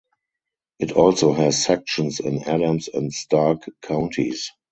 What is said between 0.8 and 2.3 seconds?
also has sections